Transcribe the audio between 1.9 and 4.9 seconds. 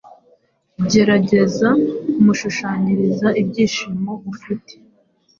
kumushushanyiriza ibyishimo ufite